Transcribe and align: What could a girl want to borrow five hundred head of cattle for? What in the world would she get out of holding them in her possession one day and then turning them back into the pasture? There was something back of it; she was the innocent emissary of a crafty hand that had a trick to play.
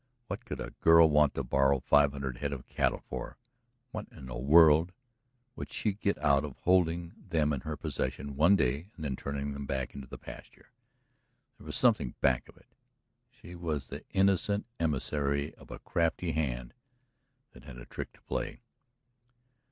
What 0.25 0.45
could 0.45 0.59
a 0.59 0.71
girl 0.81 1.07
want 1.11 1.35
to 1.35 1.43
borrow 1.43 1.79
five 1.79 2.11
hundred 2.11 2.37
head 2.37 2.53
of 2.53 2.65
cattle 2.65 3.03
for? 3.07 3.37
What 3.91 4.07
in 4.11 4.25
the 4.25 4.35
world 4.35 4.93
would 5.55 5.71
she 5.71 5.93
get 5.93 6.17
out 6.17 6.43
of 6.43 6.57
holding 6.61 7.13
them 7.29 7.53
in 7.53 7.59
her 7.61 7.77
possession 7.77 8.35
one 8.35 8.55
day 8.55 8.89
and 8.95 9.05
then 9.05 9.15
turning 9.15 9.53
them 9.53 9.67
back 9.67 9.93
into 9.93 10.07
the 10.07 10.17
pasture? 10.17 10.71
There 11.59 11.67
was 11.67 11.75
something 11.77 12.15
back 12.19 12.49
of 12.49 12.57
it; 12.57 12.73
she 13.29 13.53
was 13.53 13.89
the 13.89 14.03
innocent 14.09 14.65
emissary 14.79 15.53
of 15.53 15.69
a 15.69 15.77
crafty 15.77 16.31
hand 16.31 16.73
that 17.51 17.65
had 17.65 17.77
a 17.77 17.85
trick 17.85 18.11
to 18.13 18.23
play. 18.23 18.61